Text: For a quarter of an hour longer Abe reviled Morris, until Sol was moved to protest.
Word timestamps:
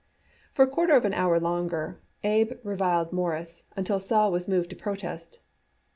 For 0.51 0.65
a 0.65 0.67
quarter 0.67 0.95
of 0.95 1.05
an 1.05 1.13
hour 1.13 1.39
longer 1.39 1.99
Abe 2.23 2.53
reviled 2.63 3.13
Morris, 3.13 3.65
until 3.75 3.99
Sol 3.99 4.31
was 4.31 4.47
moved 4.47 4.71
to 4.71 4.75
protest. 4.75 5.37